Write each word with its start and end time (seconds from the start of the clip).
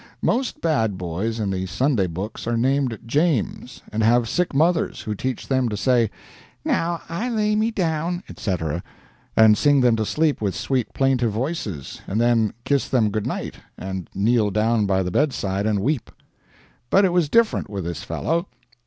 Most 0.23 0.61
bad 0.61 0.97
boys 0.97 1.39
in 1.39 1.51
the 1.51 1.67
Sunday 1.67 2.07
books 2.07 2.47
are 2.47 2.57
named 2.57 2.97
James, 3.05 3.83
and 3.93 4.01
have 4.01 4.27
sick 4.27 4.51
mothers, 4.51 5.01
who 5.01 5.13
teach 5.13 5.47
them 5.47 5.69
to 5.69 5.77
say, 5.77 6.09
"Now, 6.65 7.03
I 7.07 7.29
lay 7.29 7.55
me 7.55 7.69
down," 7.69 8.23
etc., 8.27 8.81
and 9.37 9.55
sing 9.55 9.81
them 9.81 9.95
to 9.97 10.03
sleep 10.07 10.41
with 10.41 10.55
sweet, 10.55 10.91
plaintive 10.95 11.31
voices, 11.31 12.01
and 12.07 12.19
then 12.19 12.51
kiss 12.65 12.87
them 12.89 13.11
good 13.11 13.27
night, 13.27 13.57
and 13.77 14.09
kneel 14.15 14.49
down 14.49 14.87
by 14.87 15.03
the 15.03 15.11
bedside 15.11 15.67
and 15.67 15.81
weep. 15.83 16.09
But 16.89 17.05
it 17.05 17.13
was 17.13 17.29
different 17.29 17.69
with 17.69 17.83
this 17.83 18.01
fellow. 18.01 18.47